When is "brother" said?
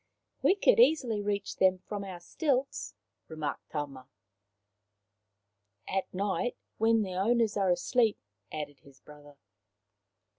8.99-9.35